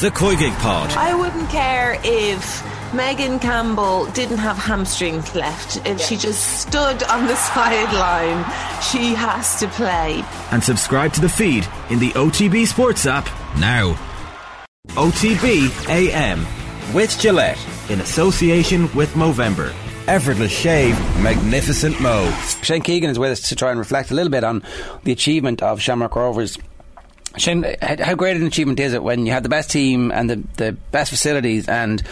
[0.00, 0.90] the COYGIG Pod.
[0.92, 5.78] I wouldn't care if Megan Campbell didn't have hamstrings left.
[5.86, 8.44] If she just stood on the sideline,
[8.82, 10.22] she has to play.
[10.50, 13.26] And subscribe to the feed in the OTB Sports app
[13.58, 13.94] now.
[14.90, 16.46] OTB AM
[16.94, 17.58] with Gillette
[17.88, 19.74] in association with Movember.
[20.08, 22.30] Effortless shave, magnificent mo.
[22.62, 24.62] Shane Keegan is with us to try and reflect a little bit on
[25.04, 26.58] the achievement of Shamrock Rovers.
[27.36, 30.36] Shane, how great an achievement is it when you have the best team and the,
[30.56, 32.02] the best facilities and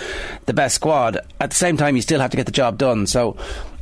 [0.46, 1.18] the best squad?
[1.40, 3.06] At the same time, you still have to get the job done.
[3.06, 3.36] So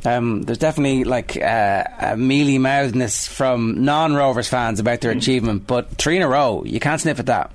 [0.05, 5.67] um, there's definitely like uh, a mealy mouthedness from non Rovers fans about their achievement,
[5.67, 7.51] but three in a row, you can't sniff at that.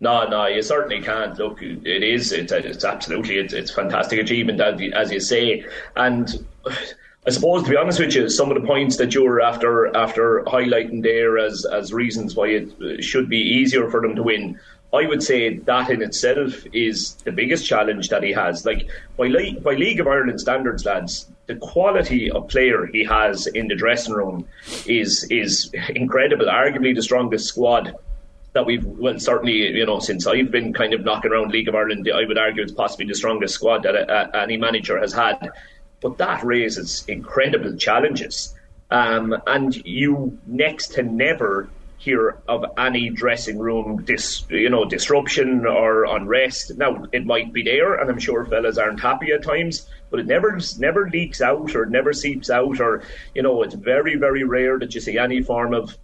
[0.00, 1.36] No, no, you certainly can't.
[1.38, 2.30] Look, it is.
[2.30, 3.38] It's, it's absolutely.
[3.38, 5.64] It's, it's fantastic achievement, as you, as you say.
[5.96, 6.46] And
[7.28, 10.44] I suppose, to be honest with you, some of the points that you're after after
[10.44, 14.58] highlighting there as as reasons why it should be easier for them to win.
[14.94, 18.64] I would say that in itself is the biggest challenge that he has.
[18.64, 18.88] Like
[19.18, 23.68] by, Le- by League of Ireland standards, lads, the quality of player he has in
[23.68, 24.48] the dressing room
[24.86, 26.46] is is incredible.
[26.46, 27.94] Arguably the strongest squad
[28.54, 31.74] that we've well certainly you know since I've been kind of knocking around League of
[31.74, 35.12] Ireland, I would argue it's possibly the strongest squad that a, a, any manager has
[35.12, 35.50] had.
[36.00, 38.54] But that raises incredible challenges,
[38.90, 41.68] um, and you next to never
[41.98, 46.78] hear of any dressing room dis, you know disruption or unrest.
[46.78, 50.26] Now it might be there, and I'm sure fellas aren't happy at times, but it
[50.26, 53.02] never never leaks out or never seeps out, or
[53.34, 55.98] you know it's very very rare that you see any form of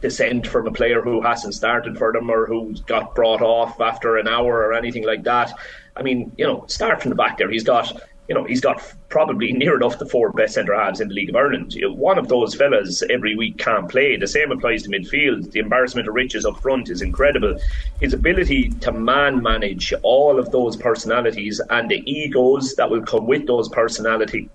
[0.00, 4.16] dissent from a player who hasn't started for them or who's got brought off after
[4.16, 5.52] an hour or anything like that.
[5.96, 7.50] I mean, you know, start from the back there.
[7.50, 11.08] He's got, you know, he's got probably near enough the four best centre halves in
[11.08, 11.74] the League of Ireland.
[11.82, 14.16] One of those fellas every week can't play.
[14.16, 15.50] The same applies to midfield.
[15.50, 17.58] The embarrassment of riches up front is incredible.
[18.00, 23.26] His ability to man manage all of those personalities and the egos that will come
[23.26, 24.50] with those personality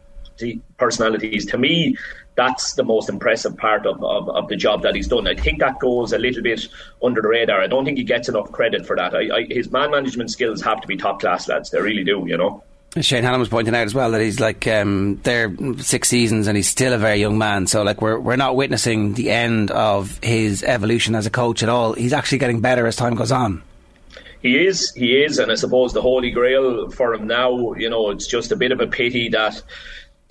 [0.78, 1.96] personalities to me
[2.36, 5.28] that's the most impressive part of, of, of, the job that he's done.
[5.28, 6.68] I think that goes a little bit
[7.04, 7.62] under the radar.
[7.62, 9.14] I don't think he gets enough credit for that.
[9.14, 11.70] I, I, his man management skills have to be top class, lads.
[11.70, 12.64] They really do, you know.
[13.02, 16.56] Shane Hallam was pointing out as well that he's like um, there six seasons and
[16.56, 17.66] he's still a very young man.
[17.66, 21.70] So like we're we're not witnessing the end of his evolution as a coach at
[21.70, 21.94] all.
[21.94, 23.64] He's actually getting better as time goes on.
[24.44, 28.10] He is, he is, and I suppose the holy grail for him now, you know,
[28.10, 29.64] it's just a bit of a pity that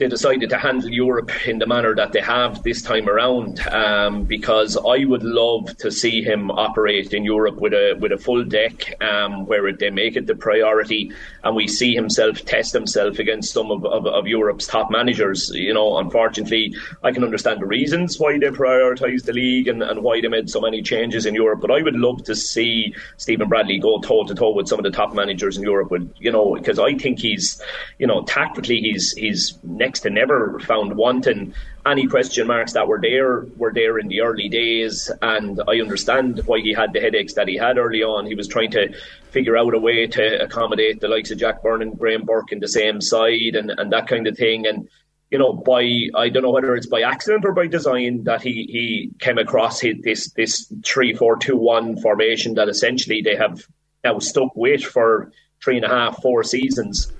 [0.02, 3.60] they decided to handle Europe in the manner that they have this time around.
[3.68, 8.18] Um, because I would love to see him operate in Europe with a with a
[8.18, 11.12] full deck, um, where they make it the priority,
[11.44, 15.50] and we see himself test himself against some of, of, of, Europe's top managers.
[15.54, 16.74] You know, unfortunately,
[17.04, 20.50] I can understand the reasons why they prioritised the league and, and why they made
[20.50, 21.60] so many changes in Europe.
[21.60, 24.84] But I would love to see Stephen Bradley go toe to toe with some of
[24.84, 25.92] the top managers in Europe.
[25.92, 27.62] With you know, because I think he's,
[28.00, 31.54] you know, tactically he's he's next to never found wanting.
[31.84, 36.40] Any question marks that were there were there in the early days, and I understand
[36.46, 38.26] why he had the headaches that he had early on.
[38.26, 38.94] He was trying to
[39.30, 42.60] figure out a way to accommodate the likes of Jack Byrne and Graham Burke in
[42.60, 44.66] the same side and, and that kind of thing.
[44.66, 44.88] And
[45.30, 45.82] you know, by
[46.14, 49.80] I don't know whether it's by accident or by design that he he came across
[49.80, 53.66] his, this this three four two one formation that essentially they have
[54.04, 55.32] now stuck with for
[55.64, 57.10] three and a half four seasons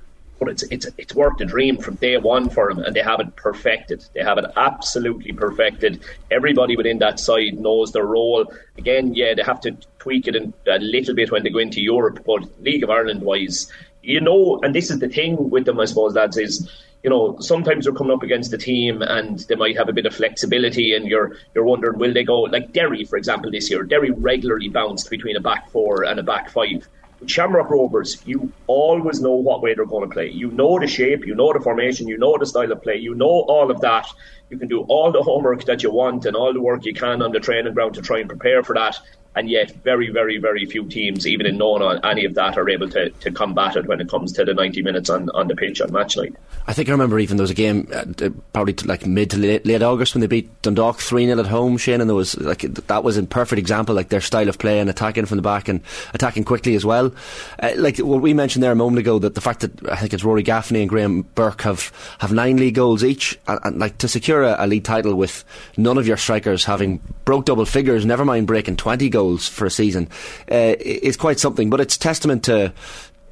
[0.43, 3.21] but it's it's it's worked a dream from day one for them, and they have
[3.21, 4.05] it perfected.
[4.13, 6.03] They have it absolutely perfected.
[6.33, 8.53] Everybody within that side knows their role.
[8.77, 11.81] Again, yeah, they have to tweak it in, a little bit when they go into
[11.81, 13.71] Europe, but League of Ireland wise,
[14.03, 16.69] you know, and this is the thing with them, I suppose, lads, is
[17.05, 20.07] you know, sometimes you're coming up against a team and they might have a bit
[20.07, 23.85] of flexibility and you're you're wondering will they go like Derry, for example, this year.
[23.85, 26.89] Derry regularly bounced between a back four and a back five.
[27.27, 30.31] Shamrock Rovers, you always know what way they're going to play.
[30.31, 33.15] You know the shape, you know the formation, you know the style of play, you
[33.15, 34.07] know all of that.
[34.51, 37.23] You can do all the homework that you want and all the work you can
[37.23, 38.99] on the training ground to try and prepare for that
[39.35, 42.89] and yet very, very, very few teams, even in knowing any of that, are able
[42.91, 45.81] to, to combat it when it comes to the 90 minutes on, on the pitch
[45.81, 46.35] on match night.
[46.67, 48.05] I think I remember even there was a game uh,
[48.53, 51.77] probably like mid to late, late, August when they beat Dundalk 3 0 at home,
[51.77, 54.79] Shane, and there was like that was a perfect example, like their style of play
[54.79, 55.81] and attacking from the back and
[56.15, 57.13] attacking quickly as well.
[57.59, 60.13] Uh, like what we mentioned there a moment ago, that the fact that I think
[60.13, 61.91] it's Rory Gaffney and Graham Burke have,
[62.21, 65.45] have nine league goals each, and, and like to secure a, a league title with
[65.77, 69.67] none of your strikers having broke double figures, never mind breaking 20 goals goals for
[69.67, 70.09] a season
[70.51, 71.71] uh, is quite something.
[71.71, 72.73] But it's testament to,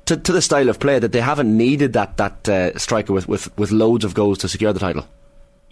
[0.06, 3.28] to, to the style of play that they haven't needed that that uh, striker with,
[3.28, 5.06] with, with loads of goals to secure the title.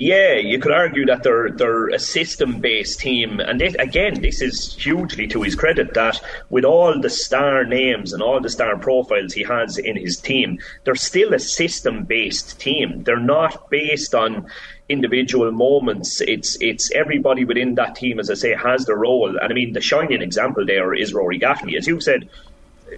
[0.00, 4.40] Yeah, you could argue that they're they're a system based team, and this, again, this
[4.40, 8.78] is hugely to his credit that with all the star names and all the star
[8.78, 13.02] profiles he has in his team, they're still a system based team.
[13.02, 14.46] They're not based on
[14.88, 16.20] individual moments.
[16.20, 19.36] It's it's everybody within that team, as I say, has their role.
[19.36, 22.28] And I mean, the shining example there is Rory Gaffney, as you said.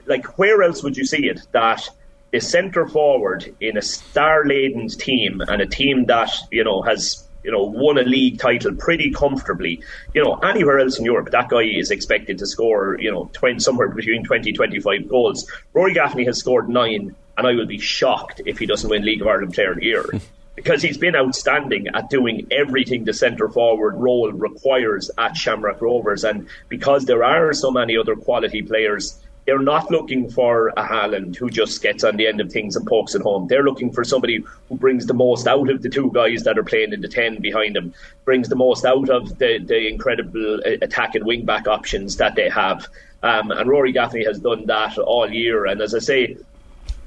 [0.04, 1.88] Like, where else would you see it that?
[2.32, 7.26] A centre forward in a star laden team and a team that you know has
[7.42, 9.82] you know won a league title pretty comfortably
[10.14, 13.58] you know anywhere else in Europe that guy is expected to score you know 20,
[13.60, 15.50] somewhere between 20 25 goals.
[15.72, 19.22] Rory Gaffney has scored 9 and I will be shocked if he doesn't win League
[19.22, 20.02] of Ireland player of the year.
[20.02, 20.18] Hmm.
[20.56, 26.22] Because he's been outstanding at doing everything the centre forward role requires at Shamrock Rovers
[26.22, 31.36] and because there are so many other quality players they're not looking for a Haaland
[31.36, 33.48] who just gets on the end of things and pokes it home.
[33.48, 36.64] They're looking for somebody who brings the most out of the two guys that are
[36.64, 37.94] playing in the 10 behind them,
[38.24, 42.34] brings the most out of the, the incredible uh, attack and wing back options that
[42.34, 42.86] they have.
[43.22, 45.66] Um, and Rory Gaffney has done that all year.
[45.66, 46.36] And as I say,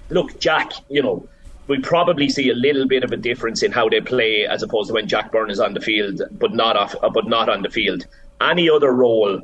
[0.10, 1.28] look, Jack, you know,
[1.68, 4.90] we probably see a little bit of a difference in how they play as opposed
[4.90, 7.70] to when Jack Byrne is on the field, but not off, but not on the
[7.70, 8.06] field.
[8.42, 9.42] Any other role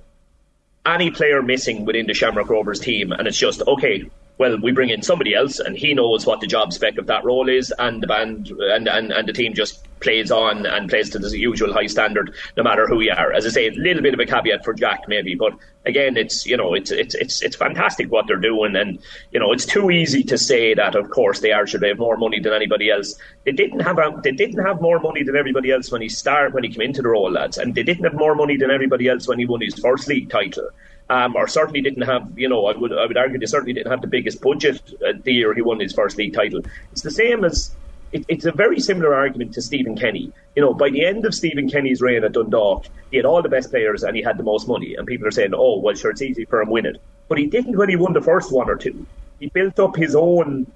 [0.86, 4.10] any player missing within the Shamrock Rovers team, and it's just okay.
[4.40, 7.26] Well, we bring in somebody else, and he knows what the job spec of that
[7.26, 11.10] role is, and the band and, and, and the team just plays on and plays
[11.10, 13.34] to the usual high standard, no matter who you are.
[13.34, 15.52] As I say, a little bit of a caveat for Jack, maybe, but
[15.86, 19.00] again, it's you know, it's it's it's it's fantastic what they're doing, and
[19.34, 20.96] you know, it's too easy to say that.
[20.96, 23.16] Of course, they are should they have more money than anybody else.
[23.44, 26.54] They didn't have um, they didn't have more money than everybody else when he started
[26.54, 29.10] when he came into the role, lads, and they didn't have more money than everybody
[29.10, 30.70] else when he won his first league title.
[31.12, 33.90] Um, or certainly didn't have, you know, I would I would argue they certainly didn't
[33.90, 36.62] have the biggest budget uh, the year he won his first league title.
[36.92, 37.76] It's the same as
[38.12, 40.32] it, it's a very similar argument to Stephen Kenny.
[40.56, 43.50] You know, by the end of Stephen Kenny's reign at Dundalk, he had all the
[43.50, 44.96] best players and he had the most money.
[44.96, 47.02] And people are saying, oh, well, sure, it's easy for him to win it.
[47.28, 49.06] But he didn't when he won the first one or two.
[49.40, 50.72] He built up his own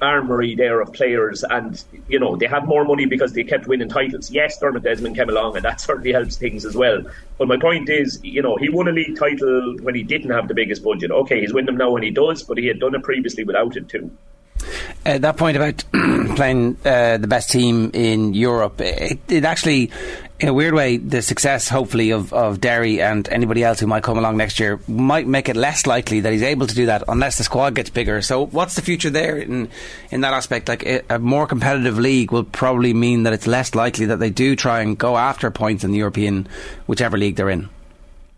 [0.00, 3.88] armory there of players, and you know they have more money because they kept winning
[3.88, 4.30] titles.
[4.30, 7.02] Yes, Dermot Desmond came along, and that certainly helps things as well.
[7.38, 10.48] But my point is, you know, he won a league title when he didn't have
[10.48, 11.10] the biggest budget.
[11.10, 13.76] Okay, he's winning them now when he does, but he had done it previously without
[13.76, 14.10] it too.
[15.04, 15.84] Uh, that point about
[16.36, 19.90] playing uh, the best team in Europe, it, it, actually,
[20.38, 24.02] in a weird way, the success, hopefully, of, of Derry and anybody else who might
[24.02, 27.04] come along next year might make it less likely that he's able to do that
[27.08, 28.20] unless the squad gets bigger.
[28.20, 29.70] So, what's the future there in
[30.10, 30.68] in that aspect?
[30.68, 34.56] Like a more competitive league will probably mean that it's less likely that they do
[34.56, 36.48] try and go after points in the European,
[36.86, 37.70] whichever league they're in.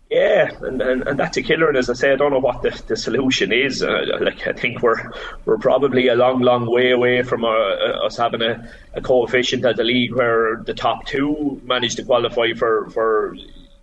[0.09, 1.67] Yeah, and, and, and that's a killer.
[1.67, 3.83] And as I say, I don't know what the, the solution is.
[3.83, 5.11] Uh, like I think we're
[5.45, 9.63] we're probably a long, long way away from uh, uh, us having a, a coefficient
[9.65, 13.35] at the league where the top two manage to qualify for for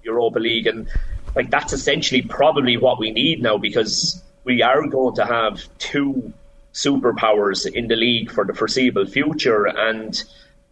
[0.03, 0.89] Europa League, and
[1.37, 6.33] like that's essentially probably what we need now because we are going to have two
[6.75, 10.25] superpowers in the league for the foreseeable future, and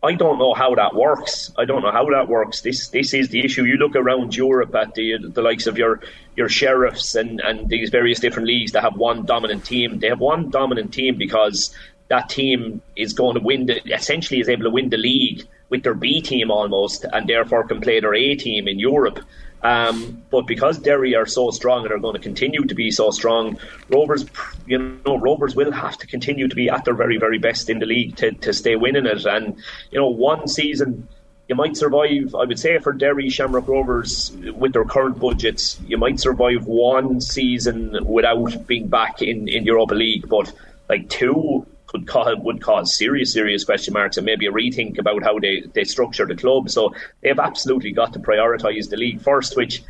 [0.05, 1.53] I don't know how that works.
[1.57, 2.61] I don't know how that works.
[2.61, 3.65] This this is the issue.
[3.65, 6.01] You look around Europe at the the likes of your
[6.37, 9.99] your sheriffs and, and these various different leagues that have one dominant team.
[10.01, 11.75] They have one dominant team because
[12.09, 15.83] that team is going to win the essentially is able to win the league with
[15.83, 19.19] their B team almost, and therefore can play their A team in Europe.
[19.65, 23.11] Um, but because Derry are so strong and are going to continue to be so
[23.11, 23.59] strong,
[23.89, 24.27] Rovers,
[24.67, 27.79] you know, Rovers will have to continue to be at their very, very best in
[27.79, 29.25] the league to, to stay winning it.
[29.25, 29.57] And
[29.91, 31.09] you know, one season
[31.49, 32.35] you might survive.
[32.35, 37.23] I would say for Derry, Shamrock Rovers, with their current budgets, you might survive one
[37.23, 40.29] season without being back in in Europa League.
[40.29, 40.53] But
[40.91, 45.23] like two could cause, would cause serious, serious question marks and maybe a rethink about
[45.23, 46.69] how they, they structure the club.
[46.69, 49.81] So they've absolutely got to prioritise the league first, which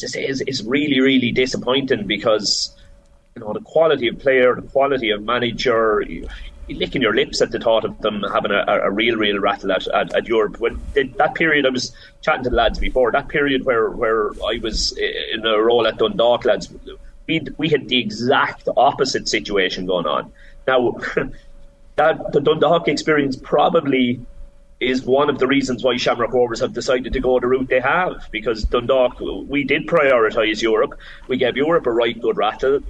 [0.00, 2.76] is, is really, really disappointing because
[3.34, 6.00] you know the quality of player, the quality of manager.
[6.02, 6.28] You,
[6.68, 9.72] you're licking your lips at the thought of them having a, a real, real rattle
[9.72, 10.60] at, at, at Europe.
[10.60, 13.10] When they, that period, I was chatting to the lads before.
[13.10, 16.68] That period where, where I was eh, in a role at Dundalk, lads,
[17.26, 20.30] we we had the exact opposite situation going on.
[20.68, 20.98] Now,
[21.98, 24.20] that the Dundalk experience probably
[24.80, 27.80] is one of the reasons why Shamrock Rovers have decided to go the route they
[27.80, 28.28] have.
[28.30, 30.98] Because Dundalk, we did prioritise Europe.
[31.26, 32.80] We gave Europe a right good rattle.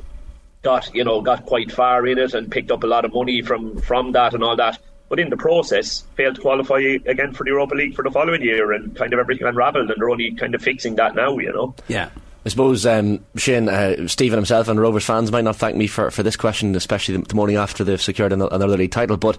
[0.63, 3.43] Got you know got quite far in it and picked up a lot of money
[3.43, 4.79] from from that and all that.
[5.09, 8.43] But in the process, failed to qualify again for the Europa League for the following
[8.43, 11.39] year, and kind of everything unravelled, and they're only kind of fixing that now.
[11.39, 11.75] You know.
[11.87, 12.11] Yeah.
[12.49, 16.11] I suppose um, Shane, uh, Stephen himself, and Rovers fans might not thank me for,
[16.11, 19.19] for this question, especially the, the morning after they've secured another, another league title.
[19.19, 19.37] But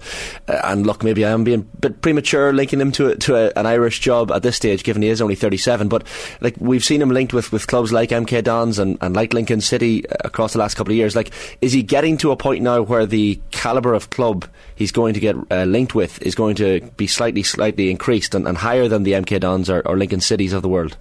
[0.47, 3.35] uh, and look, maybe I am being a bit premature linking him to a, to
[3.35, 5.87] a, an Irish job at this stage, given he is only 37.
[5.87, 6.05] But
[6.39, 9.61] like we've seen him linked with, with clubs like MK Dons and, and like Lincoln
[9.61, 11.15] City across the last couple of years.
[11.15, 15.15] Like, is he getting to a point now where the calibre of club he's going
[15.15, 18.87] to get uh, linked with is going to be slightly, slightly increased and, and higher
[18.87, 20.95] than the MK Dons or, or Lincoln Cities of the world?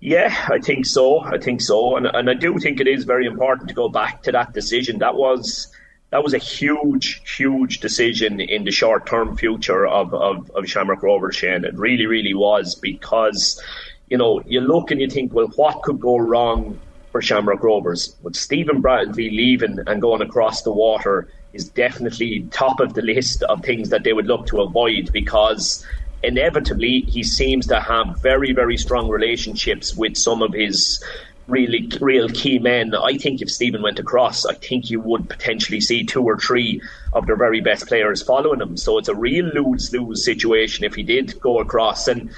[0.00, 1.20] Yeah, I think so.
[1.20, 4.22] I think so, and and I do think it is very important to go back
[4.24, 4.98] to that decision.
[4.98, 5.68] That was
[6.10, 11.02] that was a huge, huge decision in the short term future of, of, of Shamrock
[11.02, 11.64] Rovers, Shane.
[11.64, 13.60] It really, really was because,
[14.08, 16.78] you know, you look and you think, well, what could go wrong
[17.10, 18.14] for Shamrock Rovers?
[18.22, 23.42] With Stephen Bradley leaving and going across the water is definitely top of the list
[23.44, 25.84] of things that they would look to avoid because
[26.22, 31.02] inevitably he seems to have very, very strong relationships with some of his
[31.46, 32.94] really real key men.
[32.94, 36.82] I think if Stephen went across, I think you would potentially see two or three
[37.12, 38.76] of their very best players following him.
[38.76, 42.08] So it's a real lose lose situation if he did go across.
[42.08, 42.30] And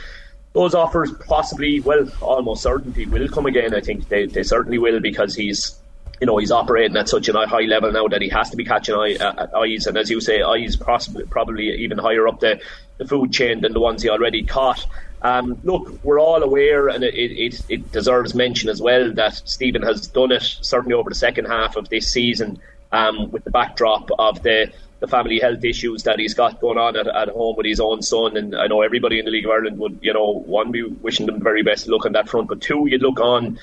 [0.52, 3.74] those offers possibly, well, almost certainty will come again.
[3.74, 5.78] I think they, they certainly will because he's
[6.20, 8.64] you know he's operating at such a high level now that he has to be
[8.64, 12.60] catching eye, uh, eyes, and as you say, eyes possibly probably even higher up the,
[12.98, 14.86] the food chain than the ones he already caught.
[15.20, 19.82] Um, look, we're all aware, and it, it, it, deserves mention as well, that Stephen
[19.82, 22.60] has done it certainly over the second half of this season
[22.92, 26.96] um, with the backdrop of the, the family health issues that he's got going on
[26.96, 28.36] at, at home with his own son.
[28.36, 31.26] And I know everybody in the League of Ireland would, you know, one, be wishing
[31.26, 33.58] them the very best luck on that front, but two, you'd look on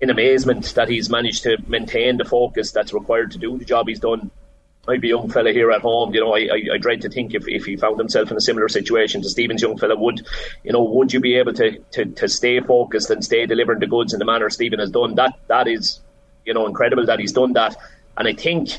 [0.00, 3.88] in amazement that he's managed to maintain the focus that's required to do the job
[3.88, 4.30] he's done
[4.88, 6.14] I'd be a young fella here at home.
[6.14, 8.40] You know, I, I, I dread to think if, if he found himself in a
[8.40, 10.26] similar situation to Stephen's young fella, would
[10.64, 13.86] you know, would you be able to, to, to stay focused and stay delivering the
[13.86, 15.14] goods in the manner Stephen has done?
[15.14, 16.00] That that is,
[16.44, 17.76] you know, incredible that he's done that.
[18.16, 18.78] And I think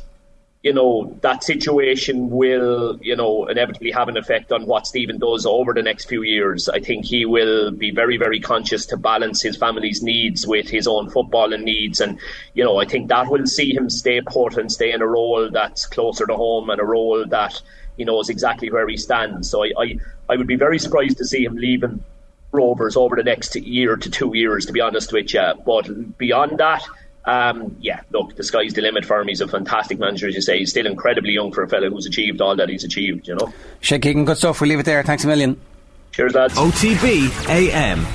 [0.68, 5.46] you know, that situation will, you know, inevitably have an effect on what Stephen does
[5.46, 6.68] over the next few years.
[6.68, 10.86] I think he will be very, very conscious to balance his family's needs with his
[10.86, 12.02] own footballing needs.
[12.02, 12.20] And,
[12.54, 15.50] you know, I think that will see him stay put and stay in a role
[15.50, 17.62] that's closer to home and a role that
[17.96, 19.50] he knows exactly where he stands.
[19.50, 22.04] So I, I, I would be very surprised to see him leaving
[22.52, 25.54] Rovers over the next year to two years, to be honest with you.
[25.66, 26.84] But beyond that,
[27.28, 29.28] um, yeah, look, the sky's the limit for him.
[29.28, 30.60] He's a fantastic manager, as you say.
[30.60, 33.54] He's still incredibly young for a fellow who's achieved all that he's achieved, you know.
[33.82, 34.62] Shane Keegan, good stuff.
[34.62, 35.04] We'll leave it there.
[35.04, 35.60] Thanks a million.
[36.14, 36.54] Cheers, lads.
[36.56, 38.06] OTB AM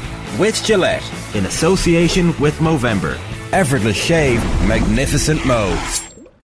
[0.40, 1.04] with Gillette
[1.35, 3.19] in association with Movember.
[3.52, 5.78] Effortless shave, magnificent mo.